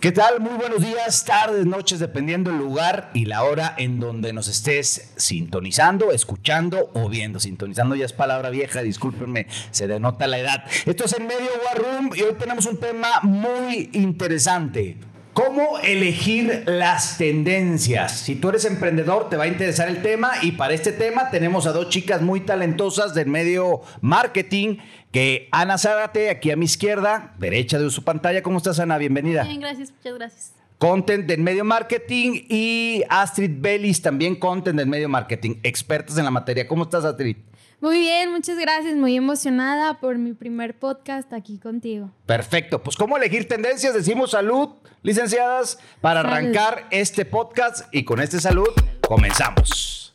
[0.00, 0.38] ¿Qué tal?
[0.38, 5.10] Muy buenos días, tardes, noches, dependiendo el lugar y la hora en donde nos estés
[5.16, 7.40] sintonizando, escuchando o viendo.
[7.40, 10.64] Sintonizando ya es palabra vieja, discúlpenme, se denota la edad.
[10.86, 14.98] Esto es en medio War Room y hoy tenemos un tema muy interesante.
[15.38, 18.10] ¿Cómo elegir las tendencias?
[18.10, 21.64] Si tú eres emprendedor, te va a interesar el tema y para este tema tenemos
[21.68, 24.78] a dos chicas muy talentosas del medio marketing
[25.12, 28.42] que Ana Zárate, aquí a mi izquierda, derecha de su pantalla.
[28.42, 28.98] ¿Cómo estás, Ana?
[28.98, 29.44] Bienvenida.
[29.44, 30.52] Bien, gracias, muchas gracias.
[30.78, 36.32] Content del medio marketing y Astrid Bellis, también content del medio marketing, expertas en la
[36.32, 36.66] materia.
[36.66, 37.36] ¿Cómo estás, Astrid?
[37.80, 38.96] Muy bien, muchas gracias.
[38.96, 42.10] Muy emocionada por mi primer podcast aquí contigo.
[42.26, 42.82] Perfecto.
[42.82, 43.94] Pues, ¿cómo elegir tendencias?
[43.94, 44.70] Decimos salud,
[45.02, 48.70] licenciadas, para arrancar este podcast y con este salud
[49.06, 50.07] comenzamos.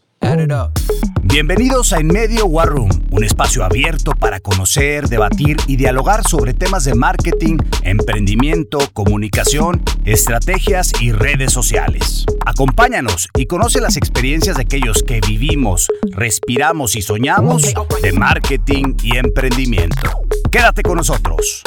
[1.21, 6.53] Bienvenidos a En Medio War Room, un espacio abierto para conocer, debatir y dialogar sobre
[6.53, 12.25] temas de marketing, emprendimiento, comunicación, estrategias y redes sociales.
[12.45, 19.17] Acompáñanos y conoce las experiencias de aquellos que vivimos, respiramos y soñamos de marketing y
[19.17, 20.21] emprendimiento.
[20.51, 21.63] Quédate con nosotros.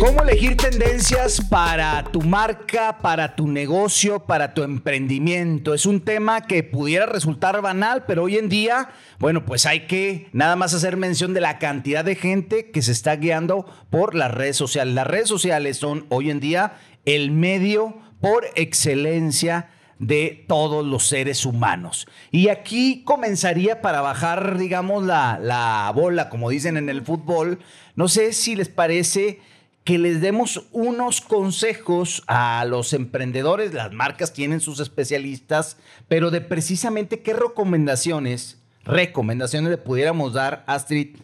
[0.00, 5.74] ¿Cómo elegir tendencias para tu marca, para tu negocio, para tu emprendimiento?
[5.74, 10.28] Es un tema que pudiera resultar banal, pero hoy en día, bueno, pues hay que
[10.32, 14.32] nada más hacer mención de la cantidad de gente que se está guiando por las
[14.32, 14.94] redes sociales.
[14.94, 21.44] Las redes sociales son hoy en día el medio por excelencia de todos los seres
[21.44, 22.08] humanos.
[22.30, 27.58] Y aquí comenzaría para bajar, digamos, la, la bola, como dicen en el fútbol.
[27.94, 29.40] No sé si les parece
[29.84, 35.76] que les demos unos consejos a los emprendedores, las marcas tienen sus especialistas,
[36.08, 41.16] pero de precisamente qué recomendaciones, recomendaciones le pudiéramos dar, Astrid,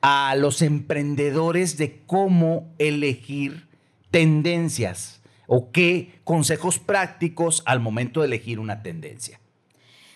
[0.00, 3.68] a los emprendedores de cómo elegir
[4.10, 9.40] tendencias o qué consejos prácticos al momento de elegir una tendencia.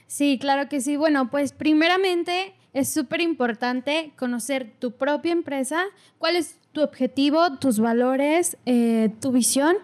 [0.07, 0.97] Sí, claro que sí.
[0.97, 5.83] Bueno, pues primeramente es súper importante conocer tu propia empresa,
[6.19, 9.77] cuál es tu objetivo, tus valores, eh, tu visión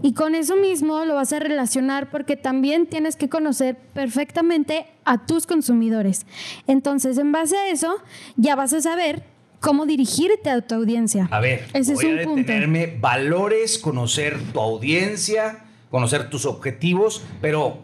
[0.00, 5.26] y con eso mismo lo vas a relacionar porque también tienes que conocer perfectamente a
[5.26, 6.24] tus consumidores.
[6.68, 7.96] Entonces, en base a eso,
[8.36, 9.24] ya vas a saber
[9.58, 11.28] cómo dirigirte a tu audiencia.
[11.32, 17.24] A ver, ese voy es un a detenerme, valores, conocer tu audiencia, conocer tus objetivos,
[17.40, 17.82] pero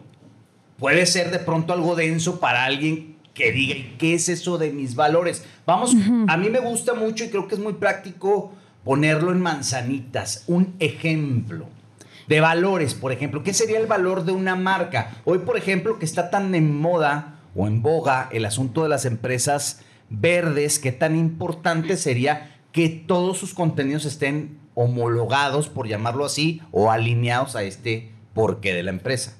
[0.77, 4.95] puede ser de pronto algo denso para alguien que diga, ¿qué es eso de mis
[4.95, 5.43] valores?
[5.65, 5.95] Vamos,
[6.27, 10.75] a mí me gusta mucho y creo que es muy práctico ponerlo en manzanitas, un
[10.79, 11.67] ejemplo
[12.27, 15.17] de valores, por ejemplo, ¿qué sería el valor de una marca?
[15.25, 19.05] Hoy, por ejemplo, que está tan en moda o en boga el asunto de las
[19.05, 26.61] empresas verdes, qué tan importante sería que todos sus contenidos estén homologados, por llamarlo así,
[26.71, 29.37] o alineados a este porqué de la empresa.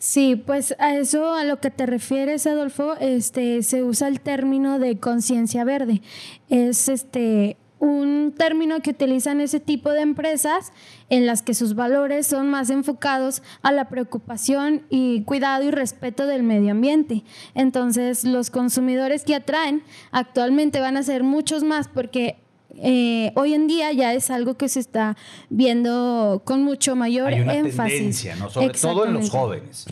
[0.00, 4.78] Sí, pues a eso a lo que te refieres, Adolfo, este se usa el término
[4.78, 6.00] de conciencia verde.
[6.48, 10.72] Es este un término que utilizan ese tipo de empresas
[11.10, 16.26] en las que sus valores son más enfocados a la preocupación y cuidado y respeto
[16.26, 17.22] del medio ambiente.
[17.54, 19.82] Entonces, los consumidores que atraen
[20.12, 22.38] actualmente van a ser muchos más porque
[22.76, 25.16] eh, hoy en día ya es algo que se está
[25.48, 27.94] viendo con mucho mayor Hay una énfasis.
[27.94, 28.50] Tendencia, ¿no?
[28.50, 29.86] Sobre todo en los jóvenes.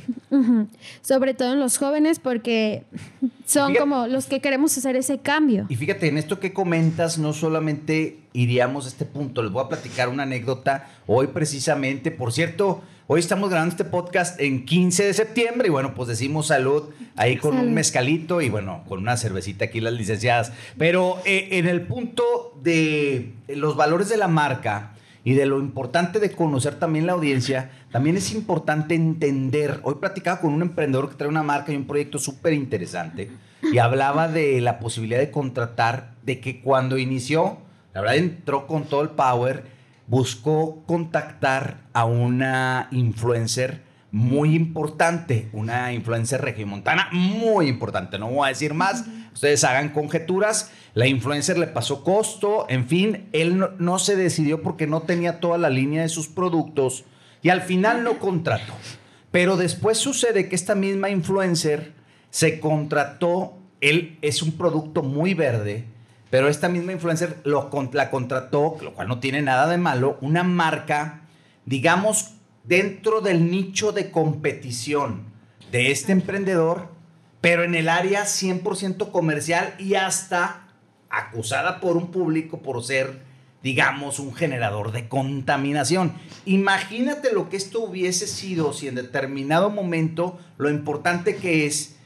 [1.01, 2.85] Sobre todo en los jóvenes porque
[3.47, 5.67] son como los que queremos hacer ese cambio.
[5.69, 9.69] Y fíjate, en esto que comentas, no solamente iríamos a este punto, les voy a
[9.69, 15.15] platicar una anécdota hoy precisamente, por cierto, Hoy estamos grabando este podcast en 15 de
[15.15, 19.65] septiembre y bueno, pues decimos salud ahí con un mezcalito y bueno, con una cervecita
[19.65, 20.53] aquí las licenciadas.
[20.77, 24.93] Pero eh, en el punto de los valores de la marca
[25.29, 29.79] y de lo importante de conocer también la audiencia, también es importante entender.
[29.83, 33.31] Hoy platicaba con un emprendedor que trae una marca y un proyecto súper interesante
[33.71, 37.59] y hablaba de la posibilidad de contratar, de que cuando inició,
[37.93, 39.65] la verdad entró con todo el power
[40.07, 48.49] buscó contactar a una influencer muy importante, una influencer regiomontana muy importante, no voy a
[48.49, 49.05] decir más,
[49.39, 54.89] ustedes hagan conjeturas, la influencer le pasó costo, en fin, él no, se decidió porque
[54.89, 57.05] no tenía toda la línea de sus productos
[57.41, 58.73] y al final no contrató.
[59.31, 61.93] Pero después sucede que esta misma influencer
[62.31, 65.85] se contrató, él es un producto muy verde,
[66.31, 70.43] pero esta misma influencer lo, la contrató, lo cual no tiene nada de malo, una
[70.43, 71.29] marca,
[71.65, 72.33] digamos,
[72.65, 75.27] dentro del nicho de competición
[75.71, 76.98] de este emprendedor,
[77.41, 80.69] pero en el área 100% comercial y hasta
[81.11, 83.29] acusada por un público por ser
[83.63, 86.13] digamos, un generador de contaminación.
[86.45, 91.97] Imagínate lo que esto hubiese sido si en determinado momento lo importante que es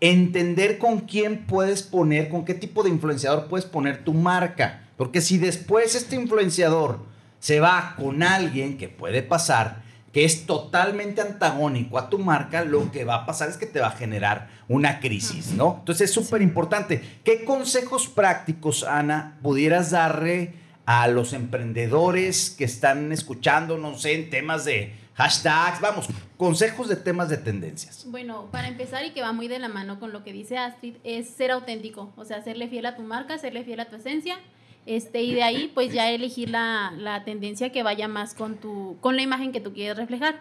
[0.00, 4.88] entender con quién puedes poner, con qué tipo de influenciador puedes poner tu marca.
[4.96, 7.00] Porque si después este influenciador
[7.38, 9.84] se va con alguien que puede pasar,
[10.16, 13.80] que es totalmente antagónico a tu marca, lo que va a pasar es que te
[13.80, 15.76] va a generar una crisis, ¿no?
[15.80, 17.02] Entonces es súper importante.
[17.22, 20.54] ¿Qué consejos prácticos, Ana, pudieras darle
[20.86, 26.06] a los emprendedores que están escuchando, no sé, en temas de hashtags, vamos,
[26.38, 28.06] consejos de temas de tendencias?
[28.08, 30.94] Bueno, para empezar y que va muy de la mano con lo que dice Astrid,
[31.04, 34.38] es ser auténtico, o sea, serle fiel a tu marca, serle fiel a tu esencia
[34.86, 38.96] este, y de ahí, pues ya elegir la, la, tendencia que vaya más con, tu,
[39.00, 40.40] con la imagen que tú quieres reflejar.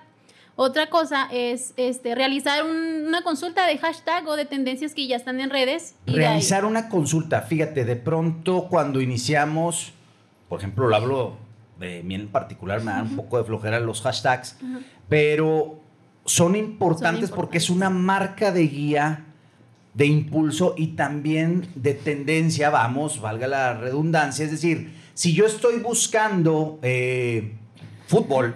[0.56, 5.42] Otra cosa es este, realizar una consulta de hashtag o de tendencias que ya están
[5.42, 5.96] en redes.
[6.06, 9.92] realizar una consulta, fíjate, de pronto cuando iniciamos,
[10.48, 11.38] por ejemplo, lo hablo
[11.80, 14.58] de mí en particular, me da un poco de flojera los hashtags,
[15.10, 15.82] pero
[16.24, 19.25] son importantes, son importantes porque es una marca de guía
[19.96, 24.46] de impulso y también de tendencia, vamos, valga la redundancia.
[24.46, 27.56] Es decir, si yo estoy buscando eh,
[28.08, 28.56] fútbol,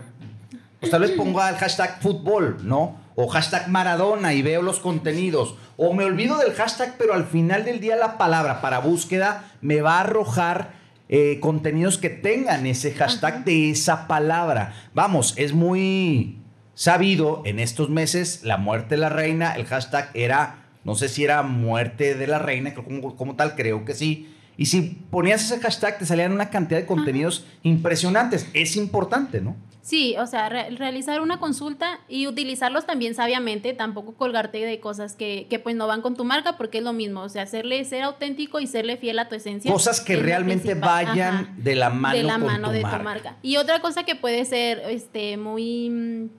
[0.80, 3.00] pues tal vez ponga el hashtag fútbol, ¿no?
[3.16, 5.56] O hashtag Maradona y veo los contenidos.
[5.78, 9.82] O me olvido del hashtag, pero al final del día la palabra para búsqueda me
[9.82, 10.74] va a arrojar
[11.08, 14.74] eh, contenidos que tengan ese hashtag de esa palabra.
[14.94, 16.42] Vamos, es muy
[16.76, 21.24] sabido en estos meses, la muerte de la reina, el hashtag era no sé si
[21.24, 24.34] era muerte de la reina, como, como tal, creo que sí.
[24.58, 28.50] Y si ponías ese hashtag, te salían una cantidad de contenidos impresionantes.
[28.54, 29.56] Es importante, ¿no?
[29.82, 35.48] Sí, o sea, realizar una consulta y utilizarlos también sabiamente, tampoco colgarte de cosas que,
[35.50, 38.04] que, pues no van con tu marca, porque es lo mismo, o sea, hacerle ser
[38.04, 39.72] auténtico y serle fiel a tu esencia.
[39.72, 43.38] Cosas que realmente vayan de la mano, de, la mano de tu marca.
[43.42, 46.30] Y otra cosa que puede ser este, muy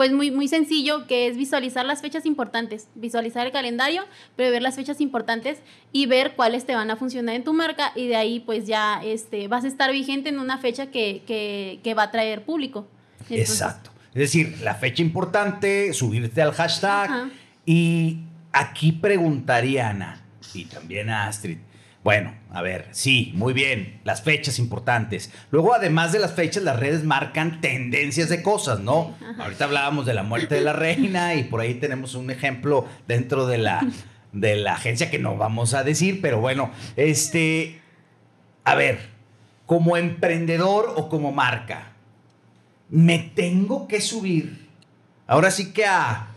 [0.00, 4.02] pues muy, muy sencillo, que es visualizar las fechas importantes, visualizar el calendario,
[4.34, 5.58] prever las fechas importantes
[5.92, 9.02] y ver cuáles te van a funcionar en tu marca y de ahí pues ya
[9.04, 12.88] este, vas a estar vigente en una fecha que, va a traer público.
[13.28, 13.90] Exacto.
[14.14, 17.30] Es decir, la fecha importante, subirte al hashtag
[17.66, 18.20] y
[18.52, 20.24] aquí preguntaría Ana
[20.54, 21.58] y también a Astrid,
[22.02, 25.30] bueno, a ver, sí, muy bien, las fechas importantes.
[25.50, 29.14] Luego, además de las fechas, las redes marcan tendencias de cosas, ¿no?
[29.38, 33.46] Ahorita hablábamos de la muerte de la reina y por ahí tenemos un ejemplo dentro
[33.46, 33.86] de la,
[34.32, 37.82] de la agencia que no vamos a decir, pero bueno, este,
[38.64, 39.10] a ver,
[39.66, 41.92] como emprendedor o como marca,
[42.88, 44.68] me tengo que subir,
[45.26, 46.28] ahora sí que a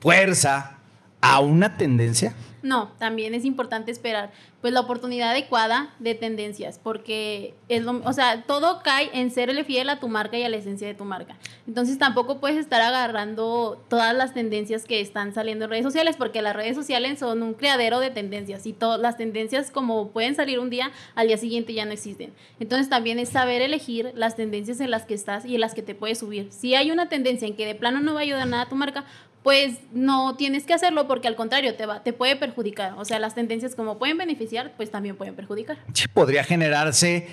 [0.00, 0.78] fuerza,
[1.22, 2.34] a una tendencia.
[2.62, 4.30] No, también es importante esperar
[4.60, 9.64] pues la oportunidad adecuada de tendencias, porque es lo, o sea, todo cae en serle
[9.64, 11.36] fiel a tu marca y a la esencia de tu marca.
[11.66, 16.42] Entonces tampoco puedes estar agarrando todas las tendencias que están saliendo en redes sociales, porque
[16.42, 20.60] las redes sociales son un criadero de tendencias y todas las tendencias como pueden salir
[20.60, 22.32] un día, al día siguiente ya no existen.
[22.60, 25.82] Entonces también es saber elegir las tendencias en las que estás y en las que
[25.82, 26.52] te puedes subir.
[26.52, 28.76] Si hay una tendencia en que de plano no va a ayudar nada a tu
[28.76, 29.04] marca,
[29.42, 32.94] pues no tienes que hacerlo porque al contrario te va, te puede perjudicar.
[32.96, 35.78] O sea, las tendencias como pueden beneficiar, pues también pueden perjudicar.
[36.12, 37.26] podría generarse,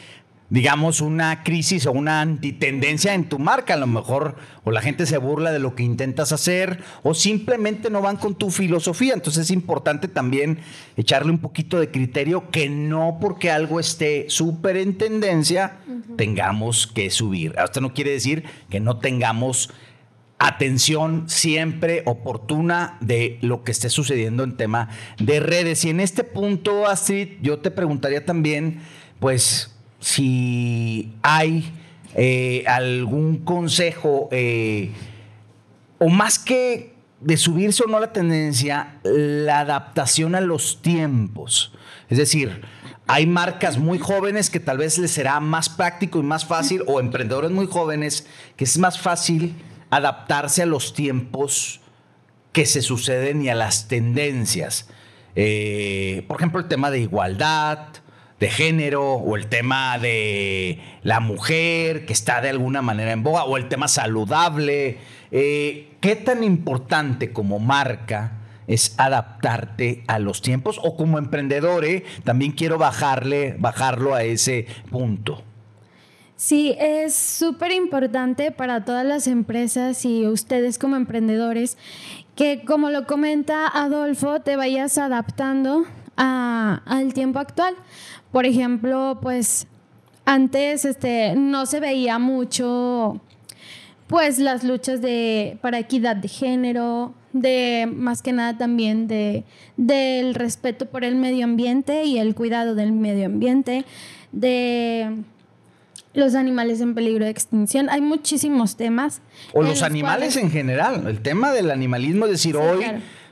[0.49, 5.05] digamos, una crisis o una antitendencia en tu marca, a lo mejor, o la gente
[5.05, 9.13] se burla de lo que intentas hacer, o simplemente no van con tu filosofía.
[9.13, 10.59] Entonces es importante también
[10.97, 15.77] echarle un poquito de criterio que no porque algo esté súper en tendencia,
[16.17, 17.53] tengamos que subir.
[17.63, 19.69] Esto no quiere decir que no tengamos
[20.39, 25.83] atención siempre oportuna de lo que esté sucediendo en tema de redes.
[25.83, 28.81] Y en este punto, Astrid, yo te preguntaría también,
[29.19, 31.71] pues, si hay
[32.15, 34.91] eh, algún consejo, eh,
[35.99, 41.73] o más que de subirse o no la tendencia, la adaptación a los tiempos.
[42.07, 42.61] Es decir,
[43.07, 47.01] hay marcas muy jóvenes que tal vez les será más práctico y más fácil, o
[47.01, 49.53] emprendedores muy jóvenes que es más fácil
[49.89, 51.81] adaptarse a los tiempos
[52.51, 54.89] que se suceden y a las tendencias.
[55.35, 57.87] Eh, por ejemplo, el tema de igualdad,
[58.39, 63.43] de género, o el tema de la mujer que está de alguna manera en boga,
[63.43, 64.97] o el tema saludable.
[65.31, 68.33] Eh, ¿Qué tan importante como marca
[68.67, 70.79] es adaptarte a los tiempos?
[70.83, 75.43] O como emprendedor, eh, también quiero bajarle, bajarlo a ese punto.
[76.39, 81.77] Sí, es súper importante para todas las empresas y ustedes como emprendedores
[82.33, 85.83] que, como lo comenta Adolfo, te vayas adaptando
[86.15, 87.75] al tiempo actual.
[88.31, 89.67] Por ejemplo, pues
[90.23, 93.19] antes este, no se veía mucho
[94.07, 99.43] pues las luchas de, para equidad de género, de más que nada también de,
[99.75, 103.83] del respeto por el medio ambiente y el cuidado del medio ambiente,
[104.31, 105.25] de
[106.13, 107.89] los animales en peligro de extinción.
[107.89, 109.21] Hay muchísimos temas.
[109.53, 111.07] O los animales en general.
[111.07, 112.83] El tema del animalismo, es decir, hoy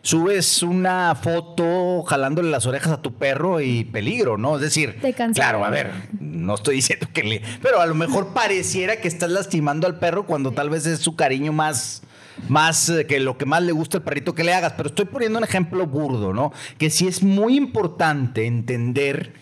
[0.01, 4.55] subes una foto jalándole las orejas a tu perro y peligro, ¿no?
[4.55, 4.99] Es decir,
[5.33, 7.41] claro, a ver, no estoy diciendo que le...
[7.61, 11.15] Pero a lo mejor pareciera que estás lastimando al perro cuando tal vez es su
[11.15, 12.03] cariño más
[12.47, 15.05] más eh, que lo que más le gusta al perrito que le hagas, pero estoy
[15.05, 16.53] poniendo un ejemplo burdo, ¿no?
[16.77, 19.33] Que sí es muy importante entender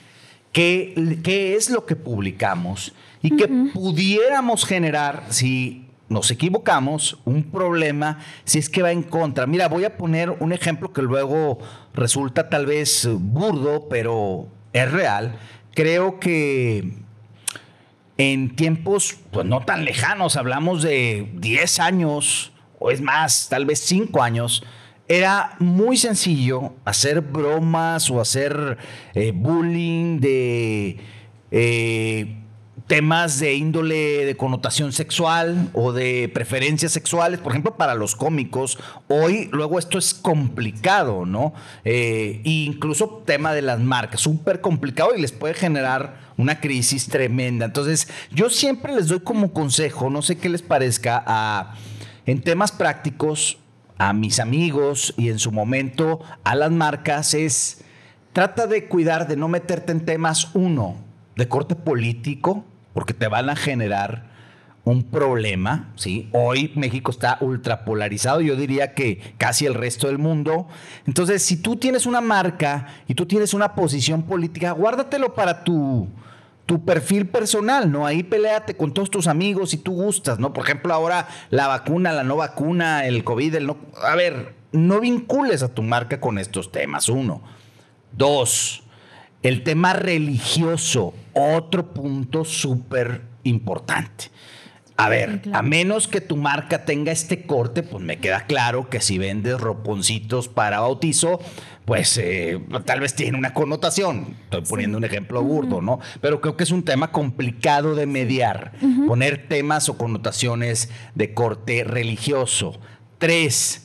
[0.53, 2.93] qué, qué es lo que publicamos
[3.25, 9.47] y que pudiéramos generar, si nos equivocamos, un problema si es que va en contra.
[9.47, 11.57] Mira, voy a poner un ejemplo que luego
[11.95, 15.39] resulta tal vez burdo, pero es real.
[15.73, 16.93] Creo que
[18.19, 23.79] en tiempos pues no tan lejanos, hablamos de 10 años o es más, tal vez
[23.79, 24.63] 5 años,
[25.07, 28.77] era muy sencillo hacer bromas o hacer
[29.15, 30.97] eh, bullying de...
[31.49, 32.44] Eh,
[32.87, 38.77] temas de índole de connotación sexual o de preferencias sexuales, por ejemplo, para los cómicos.
[39.07, 41.53] Hoy, luego esto es complicado, ¿no?
[41.83, 47.65] Eh, incluso tema de las marcas, súper complicado y les puede generar una crisis tremenda.
[47.65, 51.75] Entonces, yo siempre les doy como consejo, no sé qué les parezca, a,
[52.25, 53.57] en temas prácticos,
[53.97, 57.81] a mis amigos y en su momento a las marcas, es
[58.33, 60.97] trata de cuidar de no meterte en temas, uno,
[61.37, 64.23] de corte político, porque te van a generar
[64.85, 66.29] un problema, ¿sí?
[66.31, 70.69] Hoy México está ultra polarizado, yo diría que casi el resto del mundo.
[71.05, 76.07] Entonces, si tú tienes una marca y tú tienes una posición política, guárdatelo para tu,
[76.65, 78.05] tu perfil personal, ¿no?
[78.05, 80.53] Ahí peleate con todos tus amigos si tú gustas, ¿no?
[80.53, 83.77] Por ejemplo, ahora la vacuna, la no vacuna, el COVID, el no...
[84.03, 87.41] A ver, no vincules a tu marca con estos temas, uno.
[88.13, 88.84] Dos,
[89.43, 94.25] el tema religioso, otro punto súper importante.
[94.97, 99.01] A ver, a menos que tu marca tenga este corte, pues me queda claro que
[99.01, 101.41] si vendes roponcitos para bautizo,
[101.83, 104.37] pues eh, tal vez tiene una connotación.
[104.45, 105.99] Estoy poniendo un ejemplo burdo, ¿no?
[106.21, 108.71] Pero creo que es un tema complicado de mediar,
[109.05, 112.79] poner temas o connotaciones de corte religioso.
[113.17, 113.84] Tres,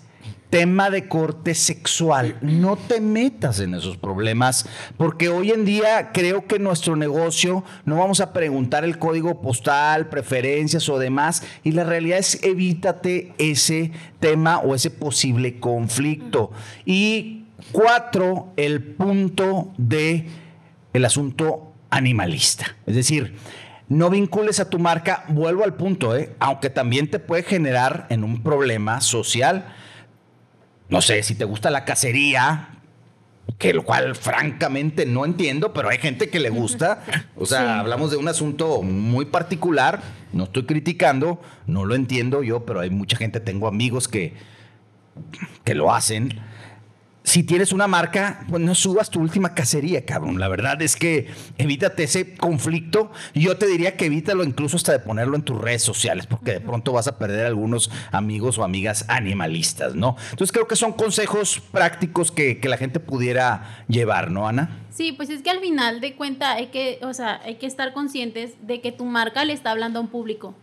[0.50, 2.36] tema de corte sexual.
[2.42, 4.66] No te metas en esos problemas,
[4.96, 10.08] porque hoy en día creo que nuestro negocio no vamos a preguntar el código postal,
[10.08, 16.50] preferencias o demás, y la realidad es evítate ese tema o ese posible conflicto.
[16.84, 20.26] Y cuatro, el punto de
[20.92, 22.76] el asunto animalista.
[22.86, 23.36] Es decir,
[23.88, 26.34] no vincules a tu marca, vuelvo al punto, ¿eh?
[26.38, 29.74] aunque también te puede generar en un problema social
[30.90, 32.68] no sé, si te gusta la cacería,
[33.58, 37.02] que lo cual francamente no entiendo, pero hay gente que le gusta.
[37.36, 40.00] O sea, hablamos de un asunto muy particular,
[40.32, 44.34] no estoy criticando, no lo entiendo yo, pero hay mucha gente, tengo amigos que,
[45.64, 46.40] que lo hacen
[47.22, 50.40] si tienes una marca, pues no subas tu última cacería, cabrón.
[50.40, 53.12] La verdad es que evítate ese conflicto.
[53.34, 56.60] Yo te diría que evítalo incluso hasta de ponerlo en tus redes sociales, porque de
[56.60, 60.16] pronto vas a perder algunos amigos o amigas animalistas, ¿no?
[60.30, 64.78] Entonces creo que son consejos prácticos que, que la gente pudiera llevar, ¿no, Ana?
[64.90, 67.92] Sí, pues es que al final de cuenta hay que, o sea, hay que estar
[67.92, 70.54] conscientes de que tu marca le está hablando a un público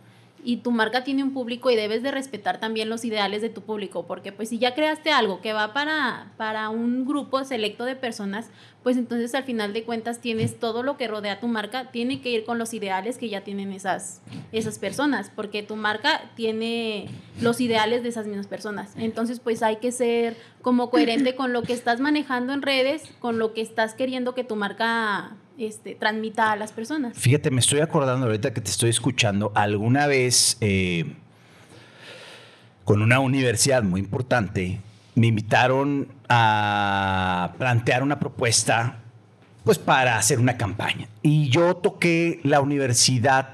[0.44, 3.62] y tu marca tiene un público y debes de respetar también los ideales de tu
[3.62, 7.96] público, porque pues si ya creaste algo que va para, para un grupo selecto de
[7.96, 8.50] personas,
[8.82, 12.30] pues entonces al final de cuentas tienes todo lo que rodea tu marca, tiene que
[12.30, 17.08] ir con los ideales que ya tienen esas, esas personas, porque tu marca tiene
[17.40, 18.92] los ideales de esas mismas personas.
[18.96, 23.38] Entonces pues hay que ser como coherente con lo que estás manejando en redes, con
[23.38, 27.18] lo que estás queriendo que tu marca este, transmita a las personas.
[27.18, 31.16] Fíjate, me estoy acordando ahorita que te estoy escuchando, alguna vez eh,
[32.84, 34.80] con una universidad muy importante,
[35.14, 39.00] me invitaron a plantear una propuesta
[39.64, 41.08] pues para hacer una campaña.
[41.22, 43.50] Y yo toqué la universidad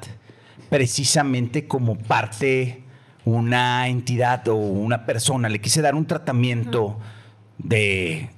[0.68, 2.84] precisamente como parte,
[3.24, 5.48] una entidad o una persona.
[5.48, 6.98] Le quise dar un tratamiento
[7.58, 8.30] de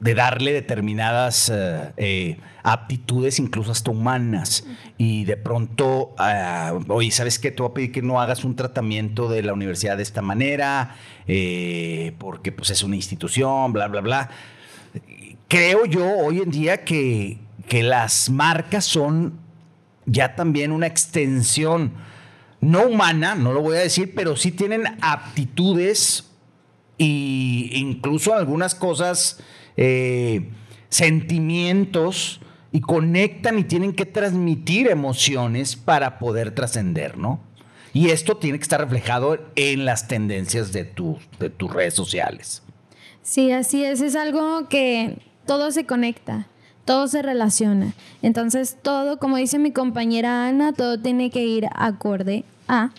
[0.00, 4.66] de darle determinadas eh, eh, aptitudes, incluso hasta humanas.
[4.98, 7.50] Y de pronto, uh, oye, ¿sabes qué?
[7.50, 10.96] Te voy a pedir que no hagas un tratamiento de la universidad de esta manera,
[11.26, 14.30] eh, porque pues es una institución, bla, bla, bla.
[15.48, 19.38] Creo yo hoy en día que, que las marcas son
[20.06, 21.92] ya también una extensión
[22.60, 26.30] no humana, no lo voy a decir, pero sí tienen aptitudes
[26.98, 27.04] e
[27.74, 29.40] incluso algunas cosas,
[29.76, 30.50] eh,
[30.88, 32.40] sentimientos
[32.72, 37.40] y conectan y tienen que transmitir emociones para poder trascender, ¿no?
[37.92, 40.82] Y esto tiene que estar reflejado en las tendencias de,
[41.38, 42.62] de tus redes sociales.
[43.22, 44.00] Sí, así es.
[44.00, 46.48] Es algo que todo se conecta,
[46.84, 47.94] todo se relaciona.
[48.20, 52.90] Entonces, todo, como dice mi compañera Ana, todo tiene que ir acorde a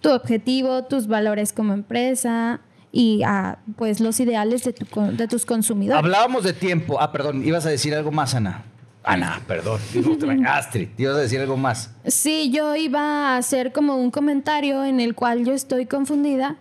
[0.00, 2.60] tu objetivo, tus valores como empresa,
[2.92, 5.98] y a pues los ideales de, tu, de tus consumidores.
[5.98, 7.00] Hablábamos de tiempo.
[7.00, 8.64] Ah, perdón, ibas a decir algo más, Ana.
[9.02, 9.80] Ana, perdón,
[10.46, 11.90] Astrid, ibas a decir algo más.
[12.06, 16.56] Sí, yo iba a hacer como un comentario en el cual yo estoy confundida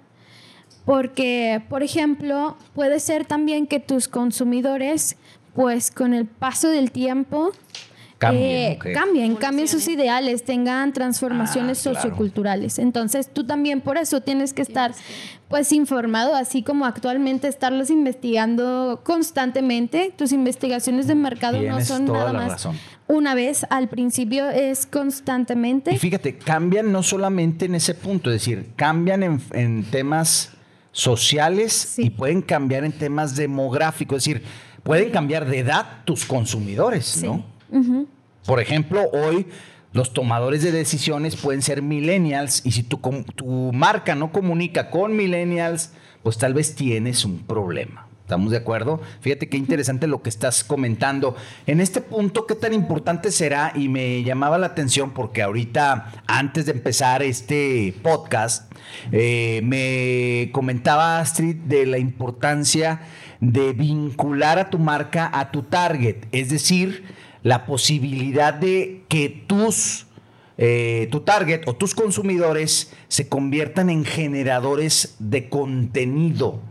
[0.85, 5.17] porque, por ejemplo, puede ser también que tus consumidores,
[5.53, 7.51] pues con el paso del tiempo,
[8.21, 12.77] cambien, eh, cambien, cambien sus ideales, tengan transformaciones ah, socioculturales.
[12.77, 14.93] Entonces tú también por eso tienes que estar
[15.47, 20.13] pues informado, así como actualmente estarlos investigando constantemente.
[20.15, 22.67] Tus investigaciones de mercado no son nada más
[23.07, 25.93] una vez, al principio es constantemente.
[25.93, 30.51] Y fíjate, cambian no solamente en ese punto, es decir, cambian en, temas
[30.93, 34.47] sociales y pueden cambiar en temas demográficos, es decir,
[34.83, 37.43] pueden cambiar de edad tus consumidores, ¿no?
[38.45, 39.47] Por ejemplo, hoy
[39.93, 42.97] los tomadores de decisiones pueden ser millennials y si tu,
[43.35, 45.91] tu marca no comunica con millennials,
[46.23, 48.07] pues tal vez tienes un problema.
[48.31, 49.01] ¿Estamos de acuerdo?
[49.19, 51.35] Fíjate qué interesante lo que estás comentando.
[51.67, 53.73] En este punto, ¿qué tan importante será?
[53.75, 58.71] Y me llamaba la atención porque ahorita, antes de empezar este podcast,
[59.11, 63.01] eh, me comentaba Astrid de la importancia
[63.41, 66.25] de vincular a tu marca a tu target.
[66.31, 67.03] Es decir,
[67.43, 70.05] la posibilidad de que tus,
[70.57, 76.61] eh, tu target o tus consumidores se conviertan en generadores de contenido.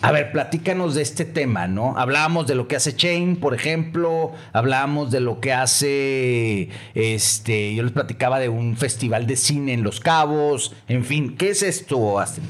[0.00, 1.98] A ver, platícanos de este tema, ¿no?
[1.98, 7.82] Hablábamos de lo que hace Chain, por ejemplo, hablábamos de lo que hace, este, yo
[7.82, 12.20] les platicaba de un festival de cine en Los Cabos, en fin, ¿qué es esto,
[12.20, 12.44] Astrid?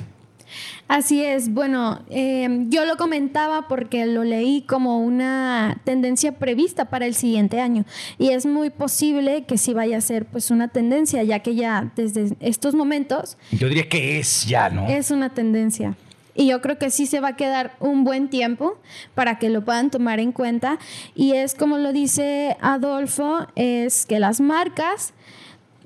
[0.88, 7.06] Así es, bueno, em, yo lo comentaba porque lo leí como una tendencia prevista para
[7.06, 7.84] el siguiente año
[8.18, 11.92] y es muy posible que sí vaya a ser pues una tendencia, ya que ya
[11.94, 13.36] desde estos momentos...
[13.52, 14.86] Yo diría que es ya, ¿no?
[14.88, 15.96] Es una tendencia.
[16.38, 18.78] Y yo creo que sí se va a quedar un buen tiempo
[19.16, 20.78] para que lo puedan tomar en cuenta.
[21.16, 25.14] Y es como lo dice Adolfo, es que las marcas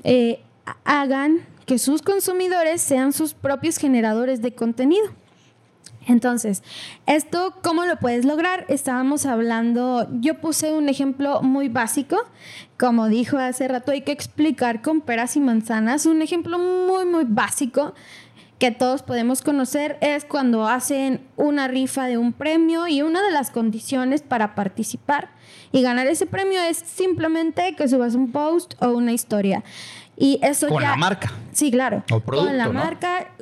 [0.04, 0.40] eh,
[0.84, 5.06] hagan que sus consumidores sean sus propios generadores de contenido.
[6.06, 6.62] Entonces,
[7.06, 8.66] ¿esto cómo lo puedes lograr?
[8.68, 12.16] Estábamos hablando, yo puse un ejemplo muy básico,
[12.78, 17.24] como dijo hace rato, hay que explicar con peras y manzanas, un ejemplo muy, muy
[17.24, 17.94] básico
[18.58, 23.32] que todos podemos conocer es cuando hacen una rifa de un premio y una de
[23.32, 25.30] las condiciones para participar
[25.72, 29.64] y ganar ese premio es simplemente que subas un post o una historia.
[30.22, 31.32] Y eso con la marca.
[31.50, 32.04] Sí, claro.
[32.24, 33.32] con la marca,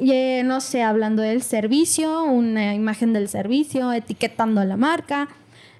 [0.44, 5.28] no sé, hablando del servicio, una imagen del servicio, etiquetando la marca,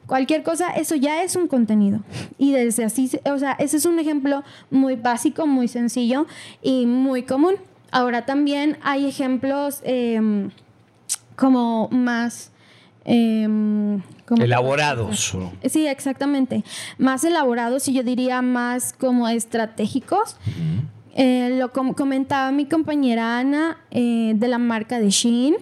[0.04, 2.00] cualquier cosa, eso ya es un contenido.
[2.36, 6.26] Y desde así, o sea, ese es un ejemplo muy básico, muy sencillo
[6.60, 7.54] y muy común.
[7.92, 10.50] Ahora también hay ejemplos em,
[11.34, 12.52] como más...
[14.38, 15.36] Elaborados.
[15.64, 16.64] Sí, exactamente.
[16.98, 20.36] Más elaborados y yo diría más como estratégicos.
[21.14, 25.56] Eh, lo comentaba mi compañera Ana eh, de la marca de Shein,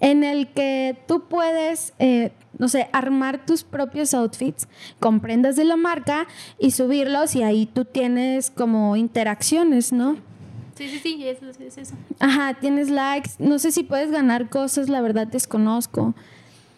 [0.00, 5.64] en el que tú puedes, eh, no sé, armar tus propios outfits con prendas de
[5.64, 6.26] la marca
[6.58, 10.16] y subirlos y ahí tú tienes como interacciones, ¿no?
[10.74, 11.94] Sí, sí, sí, es, es eso.
[12.20, 13.30] Ajá, tienes likes.
[13.40, 16.14] No sé si puedes ganar cosas, la verdad desconozco.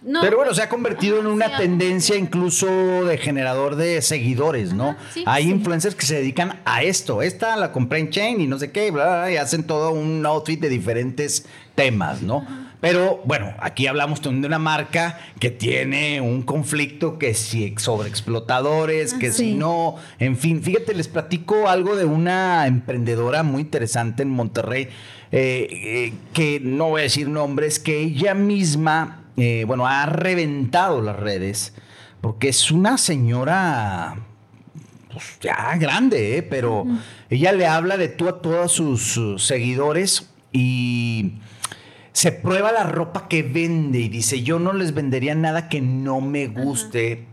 [0.02, 2.66] Pero bueno, se ha convertido en una tendencia incluso
[3.04, 4.96] de generador de seguidores, ¿no?
[5.26, 7.20] Hay influencers que se dedican a esto.
[7.20, 10.58] Esta la compré en Chain y no sé qué, bla, y hacen todo un outfit
[10.58, 12.46] de diferentes temas, ¿no?
[12.80, 19.12] Pero bueno, aquí hablamos de una marca que tiene un conflicto que si sobre explotadores,
[19.12, 24.30] que si no, en fin, fíjate, les platico algo de una emprendedora muy interesante en
[24.30, 24.88] Monterrey,
[25.30, 31.00] eh, eh, que no voy a decir nombres, que ella misma eh, bueno, ha reventado
[31.00, 31.74] las redes
[32.20, 34.16] porque es una señora
[35.12, 36.42] pues, ya grande, ¿eh?
[36.42, 36.84] pero
[37.28, 41.34] ella le habla de tú a todos sus, seguidores y
[42.12, 46.20] se prueba la ropa que vende y dice, yo no les vendería nada que no
[46.20, 47.26] me guste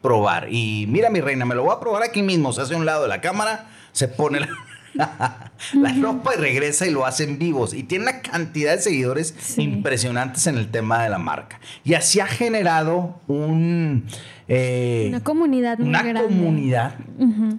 [0.00, 0.48] probar.
[0.50, 2.52] Y mira, mi reina, me lo voy a probar aquí mismo.
[2.52, 4.48] Se hace a un lado de la cámara, se pone la,
[4.94, 7.74] la ropa y regresa y lo hacen vivos.
[7.74, 11.60] Y tiene una cantidad de seguidores impresionantes en el tema de la marca.
[11.84, 14.04] Y así ha generado un...
[14.48, 16.94] Eh, una comunidad muy una comunidad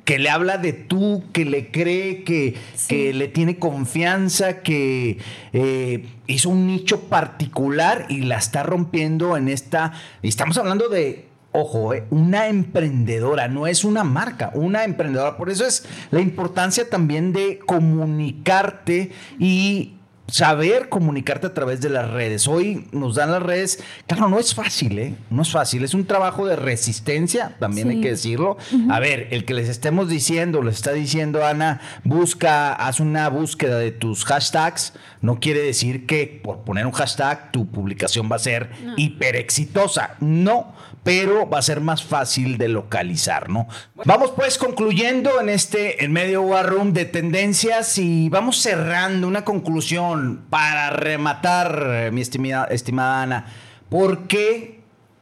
[0.03, 2.55] que le habla de tú, que le cree, que,
[2.87, 5.17] que le tiene confianza, que
[5.53, 9.93] eh, hizo un nicho particular y la está rompiendo en esta.
[10.21, 15.37] Y estamos hablando de ojo, eh, una emprendedora, no es una marca, una emprendedora.
[15.37, 19.93] Por eso es la importancia también de comunicarte y
[20.33, 22.47] saber comunicarte a través de las redes.
[22.47, 25.13] Hoy nos dan las redes, claro, no es fácil, ¿eh?
[25.29, 28.57] No es fácil, es un trabajo de resistencia, también hay que decirlo.
[28.89, 33.77] A ver, el que les estemos diciendo, les está diciendo Ana, busca, haz una búsqueda
[33.77, 38.39] de tus hashtags, no quiere decir que por poner un hashtag tu publicación va a
[38.39, 40.15] ser hiper exitosa.
[40.19, 43.67] No, pero va a ser más fácil de localizar, ¿no?
[44.05, 49.43] Vamos pues concluyendo en este, en medio War Room de tendencias y vamos cerrando una
[49.43, 53.45] conclusión para rematar, mi estimada, estimada Ana.
[53.89, 54.81] ¿Por qué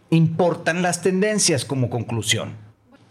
[0.09, 2.55] importan las tendencias como conclusión?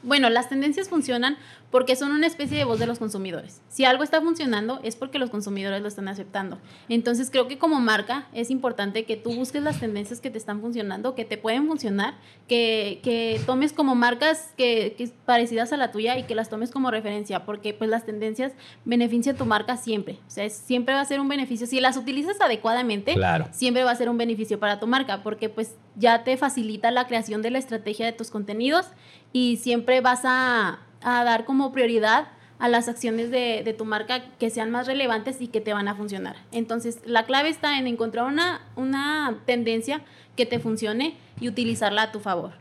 [0.03, 1.37] Bueno, las tendencias funcionan
[1.71, 3.61] porque son una especie de voz de los consumidores.
[3.69, 6.59] Si algo está funcionando es porque los consumidores lo están aceptando.
[6.89, 10.61] Entonces creo que como marca es importante que tú busques las tendencias que te están
[10.61, 12.15] funcionando, que te pueden funcionar,
[12.49, 16.71] que, que tomes como marcas que, que, parecidas a la tuya y que las tomes
[16.71, 18.53] como referencia, porque pues las tendencias
[18.85, 20.19] benefician tu marca siempre.
[20.27, 21.67] O sea, siempre va a ser un beneficio.
[21.67, 23.15] Si las utilizas adecuadamente,
[23.53, 27.07] siempre va a ser un beneficio para tu marca, porque pues ya te facilita la
[27.07, 28.87] creación de la estrategia de tus contenidos
[29.33, 34.51] y siempre vas a a dar como prioridad a las acciones de, tu marca que
[34.51, 36.37] sean más relevantes y que te van a funcionar.
[36.53, 40.03] Entonces, la clave está en encontrar una, una tendencia
[40.37, 42.53] que te funcione y utilizarla a tu favor.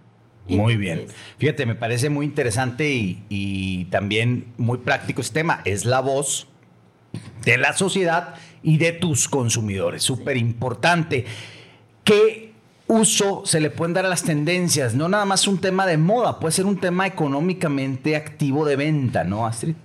[0.47, 1.06] Muy bien.
[1.38, 5.62] Fíjate, me parece muy interesante y, y, también muy práctico este tema.
[5.65, 6.47] Es la voz
[7.43, 10.02] de la sociedad y de tus consumidores.
[10.02, 11.25] Súper importante.
[12.04, 12.49] ¿Qué
[12.89, 16.39] uso se le pueden dar a las tendencias, no nada más un tema de moda,
[16.39, 19.75] puede ser un tema económicamente activo de venta, ¿no, Astrid?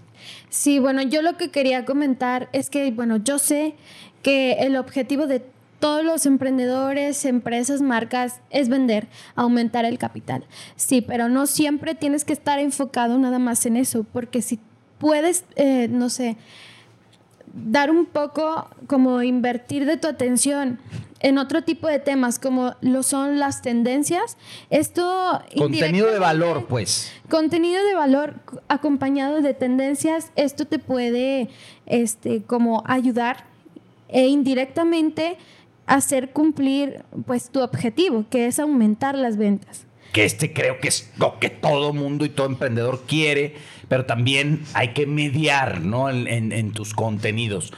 [0.48, 3.74] Sí, bueno, yo lo que quería comentar es que, bueno, yo sé
[4.22, 5.44] que el objetivo de
[5.80, 10.46] todos los emprendedores, empresas, marcas es vender, aumentar el capital.
[10.76, 14.60] Sí, pero no siempre tienes que estar enfocado nada más en eso, porque si
[14.98, 16.38] puedes, eh, no sé,
[17.54, 20.78] dar un poco como invertir de tu atención
[21.20, 24.36] en otro tipo de temas como lo son las tendencias.
[24.68, 25.40] Esto...
[25.56, 27.10] Contenido de valor, pues.
[27.30, 28.34] Contenido de valor
[28.68, 31.48] acompañado de tendencias, esto te puede
[31.86, 33.46] este, como ayudar
[34.08, 35.38] e indirectamente
[35.86, 39.86] hacer cumplir pues tu objetivo, que es aumentar las ventas.
[40.12, 43.54] Que este creo que es lo que todo mundo y todo emprendedor quiere,
[43.88, 46.10] pero también hay que mediar ¿no?
[46.10, 47.72] en, en tus contenidos.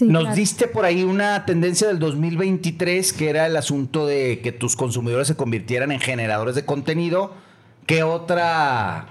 [0.00, 4.76] Nos diste por ahí una tendencia del 2023 que era el asunto de que tus
[4.76, 7.34] consumidores se convirtieran en generadores de contenido.
[7.86, 9.06] ¿Qué otra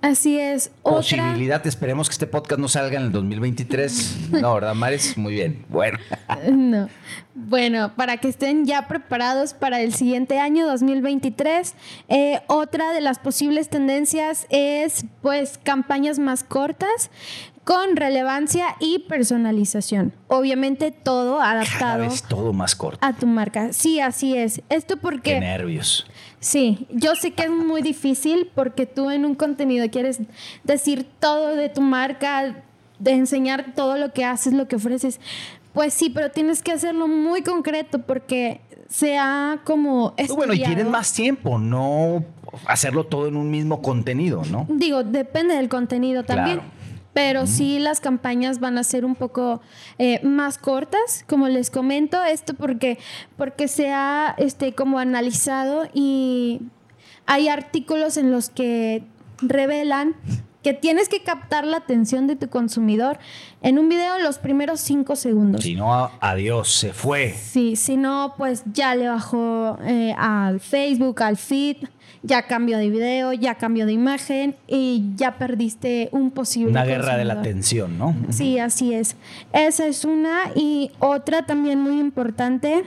[0.00, 0.70] Así es.
[0.82, 4.16] Posibilidad, esperemos que este podcast no salga en el 2023.
[4.30, 5.16] No, ¿verdad, Maris?
[5.16, 5.64] Muy bien.
[5.68, 5.98] Bueno.
[6.48, 6.88] No.
[7.34, 11.74] Bueno, para que estén ya preparados para el siguiente año 2023,
[12.08, 17.10] eh, otra de las posibles tendencias es pues campañas más cortas
[17.68, 20.14] con relevancia y personalización.
[20.28, 22.08] Obviamente todo adaptado.
[22.08, 22.98] Cada todo más corto.
[23.06, 23.74] A tu marca.
[23.74, 24.62] Sí, así es.
[24.70, 25.34] Esto porque...
[25.34, 26.06] Qué nervios.
[26.40, 30.18] Sí, yo sé que es muy difícil porque tú en un contenido quieres
[30.64, 32.56] decir todo de tu marca,
[33.00, 35.20] de enseñar todo lo que haces, lo que ofreces.
[35.74, 40.14] Pues sí, pero tienes que hacerlo muy concreto porque sea como...
[40.34, 42.24] Bueno, y tienes más tiempo, no
[42.64, 44.66] hacerlo todo en un mismo contenido, ¿no?
[44.70, 46.62] Digo, depende del contenido también
[47.18, 49.60] pero sí las campañas van a ser un poco
[49.98, 52.96] eh, más cortas, como les comento, esto porque,
[53.36, 56.60] porque se ha este, como analizado y
[57.26, 59.02] hay artículos en los que
[59.42, 60.14] revelan
[60.68, 63.18] que tienes que captar la atención de tu consumidor
[63.62, 65.62] en un video en los primeros cinco segundos.
[65.62, 67.32] Si no, adiós, se fue.
[67.32, 71.78] Sí, si no, pues ya le bajó eh, al Facebook, al feed,
[72.22, 76.70] ya cambio de video, ya cambio de imagen y ya perdiste un posible.
[76.70, 78.14] Una guerra de la atención, ¿no?
[78.28, 79.16] Sí, así es.
[79.54, 80.52] Esa es una.
[80.54, 82.84] Y otra también muy importante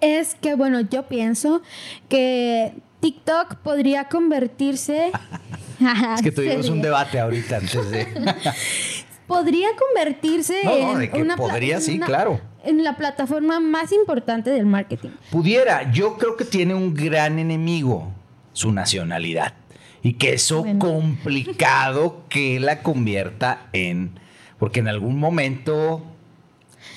[0.00, 1.62] es que, bueno, yo pienso
[2.08, 5.10] que TikTok podría convertirse.
[6.14, 8.06] es que tuvimos un debate ahorita antes de.
[9.30, 12.40] podría convertirse en una podría, sí, claro.
[12.64, 15.10] En la plataforma más importante del marketing.
[15.30, 18.12] Pudiera, yo creo que tiene un gran enemigo,
[18.52, 19.54] su nacionalidad.
[20.02, 24.18] y que eso complicado que la convierta en,
[24.58, 26.02] porque en algún momento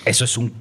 [0.06, 0.54] eso es un,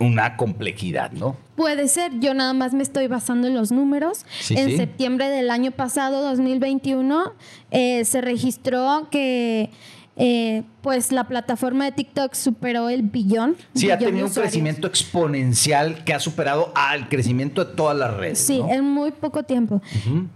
[0.00, 1.36] una complejidad, ¿no?
[1.56, 4.26] Puede ser, yo nada más me estoy basando en los números.
[4.50, 7.32] en septiembre del año pasado, 2021,
[7.70, 9.70] eh, se registró que
[10.16, 13.56] eh, pues la plataforma de TikTok superó el billón.
[13.74, 18.38] Sí, ha tenido un crecimiento exponencial que ha superado al crecimiento de todas las redes.
[18.38, 19.82] Sí, en muy poco tiempo.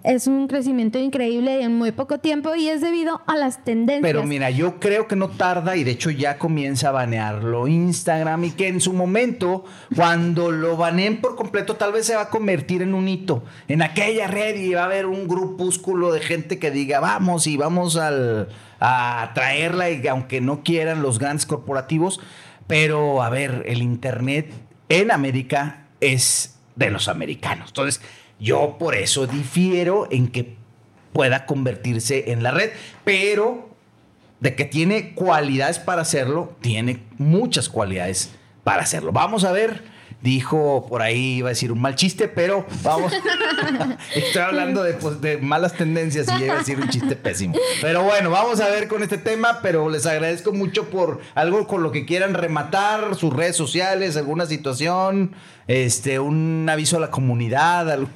[0.03, 4.03] Es un crecimiento increíble en muy poco tiempo y es debido a las tendencias.
[4.03, 8.45] Pero mira, yo creo que no tarda y de hecho ya comienza a banearlo Instagram
[8.45, 9.65] y que en su momento,
[9.95, 13.83] cuando lo baneen por completo, tal vez se va a convertir en un hito en
[13.83, 17.97] aquella red y va a haber un grupúsculo de gente que diga, vamos y vamos
[17.97, 18.49] al
[18.81, 22.21] a traerla y aunque no quieran los grandes corporativos,
[22.67, 24.53] pero a ver, el Internet
[24.89, 27.69] en América es de los americanos.
[27.69, 28.01] Entonces,
[28.39, 30.57] yo por eso difiero en que
[31.13, 32.71] pueda convertirse en la red,
[33.05, 33.69] pero
[34.41, 39.13] de que tiene cualidades para hacerlo, tiene muchas cualidades para hacerlo.
[39.13, 39.85] Vamos a ver
[40.23, 43.13] dijo por ahí, iba a decir un mal chiste, pero vamos,
[44.15, 47.55] estoy hablando de, pues, de, malas tendencias y iba a decir un chiste pésimo.
[47.81, 51.83] Pero bueno, vamos a ver con este tema, pero les agradezco mucho por algo con
[51.83, 55.33] lo que quieran rematar, sus redes sociales, alguna situación,
[55.67, 58.09] este, un aviso a la comunidad, algo.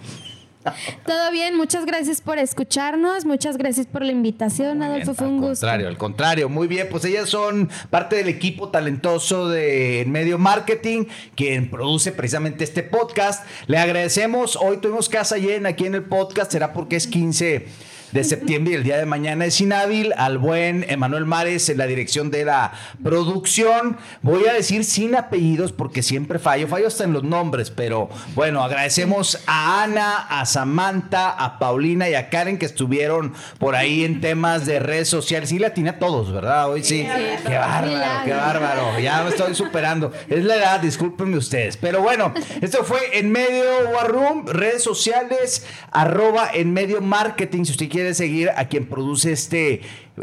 [1.06, 5.48] Todo bien, muchas gracias por escucharnos, muchas gracias por la invitación, Adolfo, fue un gusto.
[5.48, 10.38] Al contrario, al contrario, muy bien, pues ellas son parte del equipo talentoso de Medio
[10.38, 13.46] Marketing, quien produce precisamente este podcast.
[13.66, 17.66] Le agradecemos, hoy tuvimos casa llena aquí en el podcast, será porque es 15
[18.14, 21.88] de septiembre y el día de mañana es inhábil, al buen Emanuel Mares en la
[21.88, 22.70] dirección de la
[23.02, 23.96] producción.
[24.22, 28.62] Voy a decir sin apellidos porque siempre fallo, fallo hasta en los nombres, pero bueno,
[28.62, 34.20] agradecemos a Ana, a Samantha, a Paulina y a Karen que estuvieron por ahí en
[34.20, 35.48] temas de redes sociales.
[35.48, 36.70] Sí, la tiene a todos, ¿verdad?
[36.70, 37.04] Hoy sí.
[37.44, 39.00] Qué bárbaro, qué bárbaro.
[39.00, 40.12] Ya me estoy superando.
[40.28, 41.76] Es la edad, discúlpenme ustedes.
[41.76, 47.72] Pero bueno, esto fue en medio War Room, redes sociales, arroba en medio marketing, si
[47.72, 49.80] usted quiere seguir a quien produce este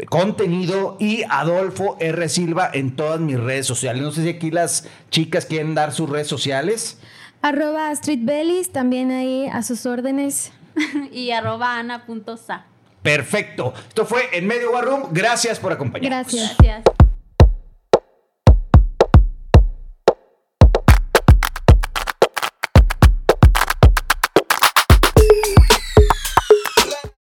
[0.08, 2.28] contenido y Adolfo R.
[2.28, 4.02] Silva en todas mis redes sociales.
[4.02, 6.98] No sé si aquí las chicas quieren dar sus redes sociales.
[7.40, 10.52] Arroba Astrid Bellis, también ahí a sus órdenes.
[11.12, 12.66] y arroba ana.sa.
[13.02, 13.74] Perfecto.
[13.88, 15.08] Esto fue En Medio War Room.
[15.10, 16.32] Gracias por acompañarnos.
[16.32, 16.56] Gracias.
[16.58, 17.01] Gracias.